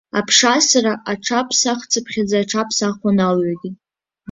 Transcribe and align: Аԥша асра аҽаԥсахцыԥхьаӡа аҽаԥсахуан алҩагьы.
Аԥша 0.19 0.51
асра 0.57 0.93
аҽаԥсахцыԥхьаӡа 1.11 2.37
аҽаԥсахуан 2.41 3.17
алҩагьы. 3.27 3.69